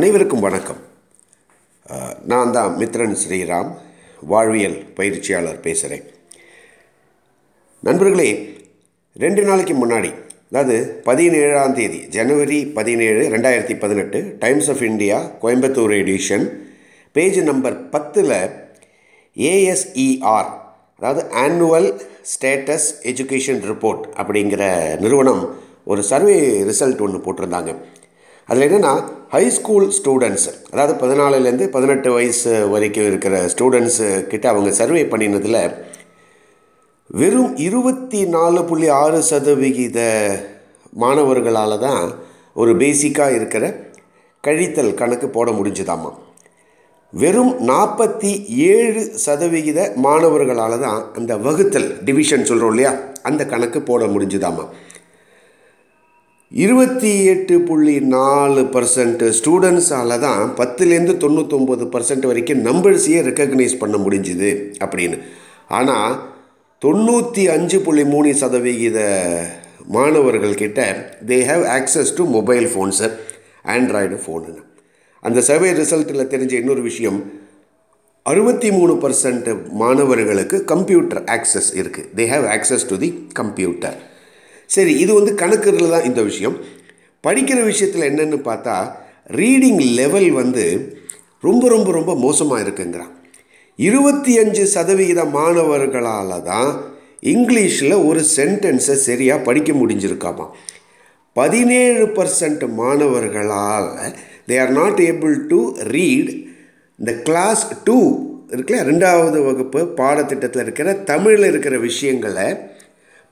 அனைவருக்கும் 0.00 0.44
வணக்கம். 0.46 0.78
நான் 2.30 2.52
தான் 2.56 2.76
மித்ரன் 2.80 3.16
ஸ்ரீராம் 3.22 3.70
வாழ்வியல் 4.30 4.76
பயிற்சியாளர் 4.98 5.58
பேசுகிறேன் 5.66 6.04
நண்பர்களே 7.82 8.28
ரெண்டு 9.16 9.42
நாளைக்கு 9.48 9.74
முன்னாடி 9.82 10.10
அதாவது 10.48 10.76
பதினேழாம் 11.08 11.76
தேதி 11.80 12.00
ஜனவரி 12.16 12.60
பதினேழு 12.78 13.24
ரெண்டாயிரத்தி 13.34 13.76
பதினெட்டு 13.84 14.20
Times 14.44 14.70
of 14.74 14.84
India 14.90 15.18
Coimbatore 15.44 15.94
edition 15.98 16.46
page 17.14 17.40
number 17.50 17.78
பத்தில் 17.90 18.34
ஏஎஸ்இஆர் 19.36 20.50
அதாவது 20.98 21.24
ஆனுவல் 21.44 21.90
ஸ்டேட்டஸ் 22.34 22.90
எஜுகேஷன் 23.12 23.62
ரிப்போர்ட் 23.72 24.06
அப்படிங்கிற 24.20 24.62
நிறுவனம் 25.04 25.44
ஒரு 25.84 26.02
சர்வே 26.12 26.38
ரிசல்ட் 26.72 27.04
ஒன்று 27.06 27.26
போட்டிருந்தாங்க. 27.26 27.72
அதில் 28.50 28.66
என்னென்னா 28.66 28.92
ஹை 29.32 29.42
ஸ்கூல் 29.50 29.84
ஸ்டூடெண்ட்ஸ் 29.96 30.46
அதாவது 30.70 30.94
பதினாலுலேருந்து 31.02 31.66
பதினெட்டு 31.68 32.08
வயசு 32.12 32.52
வரைக்கும் 32.68 33.06
இருக்கிற 33.06 33.34
ஸ்டூடெண்ட்ஸு 33.52 34.06
கிட்ட 34.24 34.46
அவங்க 34.48 34.70
சர்வே 34.78 35.02
பண்ணினதில் 35.04 35.58
வெறும் 37.10 37.52
இருபத்தி 37.58 38.20
நாலு 38.28 38.60
புள்ளி 38.64 38.88
ஆறு 38.96 39.20
சதவிகித 39.28 40.00
மாணவர்களால் 40.96 41.76
தான் 41.78 42.02
ஒரு 42.54 42.74
பேசிக்காக 42.76 43.36
இருக்கிற 43.36 43.64
கழித்தல் 44.44 44.92
கணக்கு 44.94 45.28
போட 45.28 45.50
முடிஞ்சுதாம்மா 45.52 46.10
வெறும் 47.12 47.54
நாற்பத்தி 47.64 48.32
ஏழு 48.66 49.00
சதவிகித 49.24 49.80
மாணவர்களால் 50.00 50.76
தான் 50.78 51.00
அந்த 51.14 51.32
வகுத்தல் 51.38 51.90
டிவிஷன் 52.04 52.44
சொல்கிறோம் 52.44 52.72
இல்லையா 52.72 52.92
அந்த 53.22 53.42
கணக்கு 53.46 53.80
போட 53.82 54.04
முடிஞ்சுதாம்மா 54.06 54.66
இருபத்தி 56.52 57.24
எட்டு 57.24 57.60
புள்ளி 57.60 58.00
நாலு 58.00 58.62
பர்சன்ட் 58.62 59.30
ஸ்டூடெண்ட்ஸால் 59.30 60.18
தான் 60.18 60.54
பத்துலேருந்து 60.56 61.14
தொண்ணூத்தொம்பது 61.16 61.84
பர்சன்ட் 61.84 62.26
வரைக்கும் 62.26 62.60
நம்பர்ஸையே 62.60 63.20
ரெக்கக்னைஸ் 63.22 63.78
பண்ண 63.78 63.96
முடிஞ்சுது 63.96 64.74
அப்படின்னு. 64.80 65.16
ஆனால் 65.68 66.16
தொண்ணூற்றி 66.82 67.48
அஞ்சு 67.48 67.80
புள்ளி 67.80 68.04
மூணு 68.04 68.34
சதவிகித 68.34 68.98
மாணவர்கள்கிட்ட 69.92 70.80
they 71.22 71.38
have 71.44 71.64
access 71.64 72.14
to 72.14 72.24
mobile 72.24 72.66
phones 72.66 73.08
Android 73.64 74.14
ஃபோனுன்னு 74.14 74.62
அந்த 75.20 75.40
சர்வே 75.40 75.72
ரிசல்ட்டில் 75.72 76.28
தெரிஞ்ச 76.28 76.52
இன்னொரு 76.52 76.80
விஷயம் 76.80 77.18
அறுபத்தி 78.26 78.70
மூணு 78.70 78.94
பர்சன்ட் 78.94 79.48
மாணவர்களுக்கு 79.72 80.64
கம்ப்யூட்டர் 80.64 81.24
ஆக்சஸ் 81.28 81.74
இருக்குது 81.76 82.08
they 82.14 82.26
have 82.28 82.46
access 82.46 82.86
to 82.86 82.96
the 82.98 83.08
computer 83.32 83.96
சரி 84.70 84.92
இது 84.98 85.12
வந்து 85.14 85.32
கணக்குறதுல 85.42 85.90
தான் 85.90 86.08
இந்த 86.10 86.20
விஷயம். 86.22 86.56
படிக்கிற 87.24 87.58
விஷயத்தில் 87.64 88.08
என்னென்னு 88.10 88.38
பார்த்தா 88.44 88.76
ரீடிங் 89.38 89.82
லெவல் 89.98 90.30
வந்து 90.32 90.64
ரொம்ப 91.40 91.64
ரொம்ப 91.68 91.90
ரொம்ப 91.92 92.12
மோசமாக 92.16 92.62
இருக்குங்கிறான். 92.64 93.12
இருபத்தி 93.78 94.32
அஞ்சு 94.38 94.64
சதவிகித 94.66 95.20
மாணவர்களால் 95.36 96.42
தான் 96.42 96.70
இங்கிலீஷில் 97.32 97.96
ஒரு 98.04 98.20
சென்டென்ஸை 98.36 98.96
சரியாக 99.06 99.44
படிக்க 99.44 99.72
முடிஞ்சிருக்காமா 99.72 100.46
பதினேழு 101.36 102.04
பர்சன்ட் 102.16 102.64
மாணவர்களால் 102.80 103.88
they 104.48 104.56
are 104.60 104.72
not 104.72 105.00
able 105.00 105.34
to 105.48 105.60
read 105.94 106.30
இந்த 106.98 107.12
கிளாஸ் 107.26 107.62
டூ 107.84 107.98
இருக்குல்ல 108.50 108.80
ரெண்டாவது 108.82 109.38
வகுப்பு 109.44 109.80
பாடத்திட்டத்தில் 109.96 110.62
இருக்கிற 110.62 110.92
தமிழில் 111.04 111.48
இருக்கிற 111.48 111.74
விஷயங்களை 111.78 112.46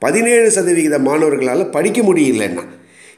பதினேழு 0.03 0.51
சதவிகித 0.51 0.99
மாணவர்களால் 0.99 1.71
படிக்க 1.71 2.03
முடியலன்னா 2.03 2.65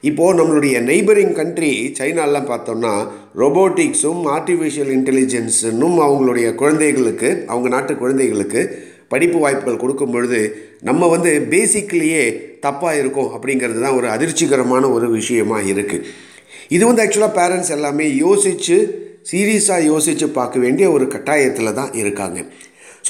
இப்போது 0.02 0.38
நம்மளுடைய 0.38 0.76
நெய்பரிங் 0.80 1.32
கண்ட்ரி 1.32 1.94
சைனாலாம் 1.98 2.46
பார்த்தோம்னா 2.46 2.92
ரொபோட்டிக்ஸும் 3.38 4.22
ஆர்டிஃபிஷியல் 4.26 4.92
இன்டெலிஜென்ஸுன்னும் 4.94 5.96
அவங்களுடைய 5.98 6.54
குழந்தைகளுக்கு 6.54 7.44
அவங்க 7.46 7.68
நாட்டு 7.68 7.94
குழந்தைகளுக்கு 7.96 8.62
படிப்பு 9.08 9.38
வாய்ப்புகள் 9.38 9.76
கொடுக்கும் 9.76 10.10
பொழுது 10.10 10.40
நம்ம 10.80 11.08
வந்து 11.08 11.30
பேசிக்லேயே 11.50 12.24
தப்பாக 12.60 12.98
இருக்கோம் 12.98 13.30
அப்படிங்கிறது 13.34 13.80
தான் 13.80 13.92
ஒரு 13.92 14.08
அதிர்ச்சிகரமான 14.08 14.92
ஒரு 14.92 15.10
விஷயமாக 15.10 15.62
இருக்குது 15.62 16.06
இது 16.68 16.86
வந்து 16.86 17.02
ஆக்சுவலாக 17.04 17.38
பேரண்ட்ஸ் 17.38 17.70
எல்லாமே 17.70 18.16
யோசித்து 18.16 18.78
சீரியஸாக 19.32 19.84
யோசித்து 19.84 20.28
பார்க்க 20.28 20.58
வேண்டிய 20.58 20.90
ஒரு 20.90 21.04
கட்டாயத்தில் 21.04 21.72
தான் 21.72 21.92
இருக்காங்க. 21.92 22.38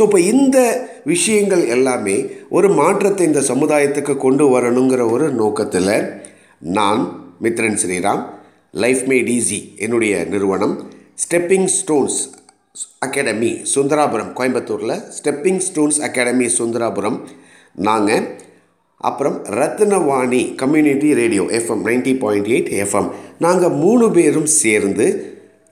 ஸோ 0.01 0.05
இப்போ 0.05 0.21
இந்த 0.21 0.59
விஷயங்கள் 1.05 1.63
எல்லாமே 1.67 2.15
ஒரு 2.49 2.69
மாற்றத்தை 2.69 3.27
இந்த 3.27 3.41
சமுதாயத்துக்கு 3.41 4.17
கொண்டு 4.17 4.45
வரணுங்கிற 4.45 5.11
ஒரு 5.11 5.33
நோக்கத்தில் 5.33 5.91
நான் 6.61 7.01
Mithran 7.41 7.77
Sriram 7.83 8.23
life 8.75 9.03
made 9.11 9.29
easy 9.29 9.59
என்னுடைய 9.77 10.25
நிறுவனம் 10.25 10.75
ஸ்டெப்பிங் 11.25 11.67
ஸ்டோன்ஸ் 11.67 12.19
அகாடமி 12.99 13.51
சுந்தராபுரம் 13.75 14.31
கோயம்புத்தூரில் 14.39 14.95
ஸ்டெப்பிங் 15.19 15.61
ஸ்டோன்ஸ் 15.69 15.99
அகாடமி 16.01 16.47
சுந்தராபுரம். 16.59 17.19
நாங்கள் 17.75 18.25
அப்புறம் 18.97 19.37
Rathnavani 19.51 20.55
community 20.57 21.15
radio 21.15 21.45
FM 21.59 21.85
ninety 21.85 22.15
point 22.19 22.49
eight 22.49 22.71
FM 22.85 23.11
நாங்கள் 23.39 23.71
மூணு 23.71 24.11
பேரும் 24.11 24.47
சேர்ந்து 24.47 25.09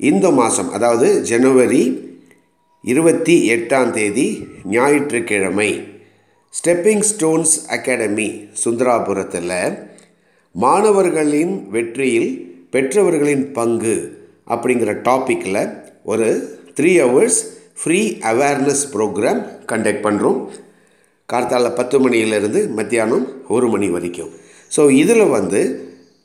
இந்த 0.01 0.31
மாதம் 0.31 0.71
அதாவது 0.71 1.23
ஜனவரி 1.23 1.83
இருபத்தி 2.85 3.35
எட்டாம் 3.55 3.91
தேதி 3.91 4.25
ஞாயிற்றுக்கிழமை. 4.65 5.71
ஸ்டெப்பிங் 6.55 7.03
ஸ்டோன்ஸ் 7.09 7.55
அகாடமி 7.69 8.27
சுந்தராபுரத்தில் 8.65 9.55
மாணவர்களின் 10.55 11.55
வெற்றியில் 11.75 12.31
பெற்றவர்களின் 12.71 13.45
பங்கு 13.53 13.97
அப்படிங்கிற 14.55 14.93
டாப்பிக்கில் 15.09 15.61
ஒரு 16.05 16.29
three 16.79 16.93
hours 17.03 17.41
free 17.81 18.01
awareness 18.33 18.85
programme 18.95 19.43
conduct 19.73 20.05
பண்ணுறோம் 20.07 20.41
கார்த்தால 21.33 21.75
பத்து 21.75 21.99
மணியிலிருந்து 22.01 22.63
மத்தியானம் 22.79 23.27
ஒரு 23.57 23.69
மணி 23.69 23.89
வரைக்கும். 23.89 24.31
ஸோ 24.77 24.91
இதில் 25.03 25.27
வந்து 25.37 25.61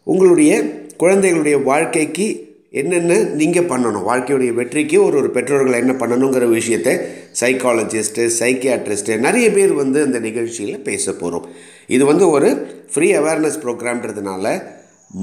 உங்களுடைய 0.03 0.53
குழந்தைகளுடைய 0.97 1.58
வாழ்க்கைக்கு 1.72 2.28
என்னென்ன 2.73 3.17
நீங்கள் 3.39 3.67
பண்ணணும். 3.72 4.06
வாழ்க்கையுடைய 4.09 4.51
வெற்றிக்கு 4.53 4.97
ஒரு 5.03 5.16
ஒரு 5.17 5.29
பெற்றோர்கள் 5.29 5.81
என்ன 5.81 5.94
பண்ணணுங்கிற 6.00 6.45
விஷயத்தை 6.50 6.94
சைக்காலஜிஸ்ட்டு 7.41 8.23
சைக்கியாட்ரிஸ்ட்டு 8.39 9.17
நிறைய 9.17 9.47
பேர் 9.51 9.73
வந்து 9.73 10.00
அந்த 10.03 10.19
நிகழ்ச்சியில் 10.19 10.81
பேச 10.81 11.13
போகிறோம் 11.13 11.45
இது 11.88 12.06
வந்து 12.06 12.28
ஒரு 12.29 12.50
ஃப்ரீ 12.94 13.09
அவேர்னஸ் 13.13 13.59
ப்ரோக்ராம்ன்றதுனால 13.63 14.45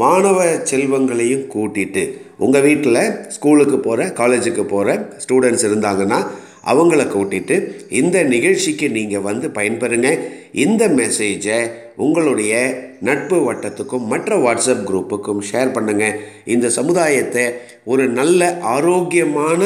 மாணவ 0.02 0.40
செல்வங்களையும் 0.70 1.44
கூட்டிட்டு 1.54 2.04
உங்கள் 2.38 2.62
வீட்டில் 2.62 3.00
ஸ்கூலுக்கு 3.28 3.78
போகிற 3.78 4.06
காலேஜுக்கு 4.20 4.64
போகிற 4.64 4.94
ஸ்டூடெண்ட்ஸ் 5.24 5.66
இருந்தாங்கன்னா 5.68 6.20
அவங்கள 6.64 7.02
கூட்டிட்டு 7.06 7.56
இந்த 7.88 8.16
நிகழ்ச்சிக்கு 8.24 8.86
நீங்கள் 8.90 9.20
வந்து 9.20 9.48
பயன்பெறுங்க. 9.48 10.08
இந்த 10.52 10.82
மெசேஜை 10.88 11.58
உங்களுடைய 11.96 12.54
நட்பு 13.00 13.38
வட்டத்துக்கும் 13.46 14.06
மற்ற 14.06 14.36
வாட்ஸ்அப் 14.36 14.86
குரூப்புக்கும் 14.90 15.42
ஷேர் 15.50 15.74
பண்ணுங்கள் 15.76 16.18
இந்த 16.44 16.68
சமுதாயத்தை 16.68 17.44
ஒரு 17.84 18.08
நல்ல 18.08 18.58
ஆரோக்கியமான 18.74 19.60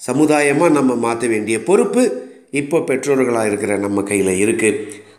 சமுதாயமாக 0.00 0.72
நம்ம 0.72 0.94
மாற்ற 0.94 1.26
வேண்டிய 1.26 1.56
பொறுப்பு 1.62 2.02
இப்போ 2.50 2.78
பெற்றோர்களாக 2.78 3.46
இருக்கிற 3.46 3.76
நம்ம 3.76 4.02
கையில் 4.02 4.32
இருக்குது 4.44 4.78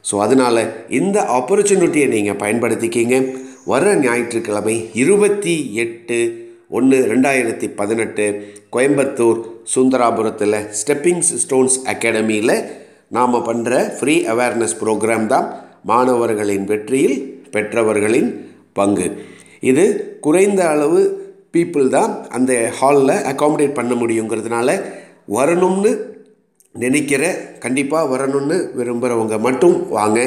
ஸோ 0.09 0.16
அதனால் 0.18 0.62
இந்த 0.90 1.18
ஆப்பர்ச்சுனிட்டியை 1.38 2.08
நீங்கள் 2.08 2.40
பயன்படுத்திக்கிங்க. 2.44 3.18
வர 3.66 3.96
ஞாயிற்றுக்கிழமை 3.96 4.76
இருபத்தி 4.94 5.53
எட்டு 5.74 6.18
ஒன்று 6.70 6.98
ரெண்டாயிரத்தி 7.08 7.68
பதினெட்டு 7.70 8.26
கோயம்புத்தூர் 8.72 9.40
சுந்தராபுரத்தில் 9.73 10.57
ஸ்டெப்பிங்ஸ் 10.79 11.31
ஸ்டோன்ஸ் 11.44 11.77
அகாடமியில் 11.94 12.55
நாம் 13.17 13.38
பண்ணுற 13.47 13.72
ஃப்ரீ 13.97 14.16
அவேர்னஸ் 14.33 14.75
ப்ரோக்ராம் 14.81 15.25
தான் 15.27 15.47
மாணவர்களின் 15.83 16.66
வெற்றியில் 16.66 17.17
பெற்றவர்களின் 17.51 18.29
பங்கு. 18.73 19.07
இது 19.59 19.85
குறைந்த 20.22 20.61
அளவு 20.69 21.02
பீப்புள் 21.53 21.87
தான் 21.90 22.11
அந்த 22.29 22.52
ஹாலில் 22.79 23.16
அக்காமடேட் 23.31 23.78
பண்ண 23.79 23.93
முடியுங்கிறதுனால 23.93 24.69
வரணும்னு 25.37 25.91
நினைக்கிற 26.75 27.23
கண்டிப்பாக 27.59 28.11
வரணும்னு 28.14 28.57
விரும்புகிறவங்க 28.78 29.37
மட்டும் 29.40 29.90
வாங்க. 29.90 30.19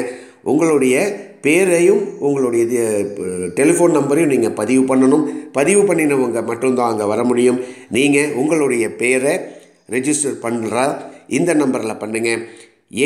உங்களுடைய 0.43 0.95
பேரையும் 1.45 2.03
உங்களுடைய 2.27 2.83
டெலிஃபோன் 3.59 3.95
நம்பரையும் 3.97 4.33
நீங்கள் 4.33 4.57
பதிவு 4.59 4.83
பண்ணணும். 4.91 5.25
பதிவு 5.57 5.81
பண்ணினவங்க 5.89 6.41
மட்டும்தான் 6.51 6.91
அங்கே 6.91 7.07
வர 7.13 7.23
முடியும். 7.31 7.59
நீங்கள் 7.97 8.31
உங்களுடைய 8.41 8.85
பேரை 9.01 9.33
ரெஜிஸ்டர் 9.95 10.37
பண்ணுறா 10.45 10.85
இந்த 11.37 11.51
நம்பரில் 11.61 12.01
பண்ணுங்கள் 12.03 12.41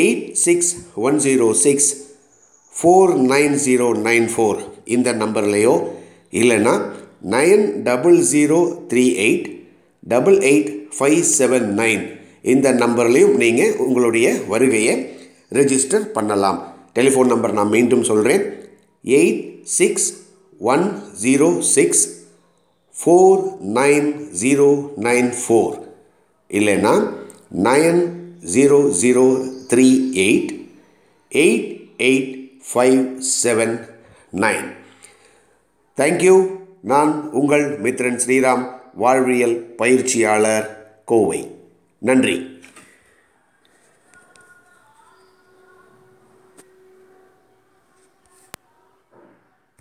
eight 0.00 0.24
six 0.44 0.70
one 1.08 1.18
zero 1.26 1.48
six 1.64 1.90
four 2.72 3.12
nine 3.32 3.56
zero 3.66 3.86
nine 4.06 4.28
four 4.34 4.60
இந்த 4.96 5.10
நம்பர்லேயோ 5.22 5.74
இல்லைன்னா 6.40 6.74
nine 7.34 7.64
double 7.88 8.18
zero 8.32 8.58
three 8.90 9.04
eight 9.26 9.48
double 10.12 10.38
eight 10.50 10.70
five 10.96 11.20
seven 11.38 11.68
nine 11.80 12.04
இந்த 12.52 12.68
நம்பர்லேயும் 12.82 13.34
நீங்கள் 13.42 13.74
உங்களுடைய 13.86 14.26
வருகையை 14.52 14.94
ரெஜிஸ்டர் 15.58 16.06
பண்ணலாம். 16.12 16.60
டெலிஃபோன் 16.92 17.26
நம்பர் 17.26 17.52
நான் 17.52 17.68
மீண்டும் 17.68 18.02
சொல்கிறேன் 18.02 18.44
eight 19.04 19.62
six 19.62 20.08
one 20.58 20.92
zero 21.22 21.58
six 21.58 22.24
four 23.04 23.42
nine 23.74 24.08
zero 24.42 24.90
nine 25.00 25.34
four. 25.42 25.76
இல்லைன்னா 26.50 27.12
nine 27.62 28.02
zero 28.54 28.78
zero 29.02 29.24
three 29.70 29.86
eight 30.26 30.50
eight 31.30 31.68
eight 31.98 32.50
five 32.74 33.22
seven 33.42 33.88
nine. 34.32 34.68
Thank you 35.96 36.46
நான் 36.82 37.30
உங்கள் 37.30 37.80
மித்ரன் 37.80 38.20
ஸ்ரீராம் 38.26 38.68
வாழ்வியல் 38.94 39.74
பயிற்சியாளர் 39.76 40.68
கோவை. 41.04 41.50
நன்றி. 41.98 42.59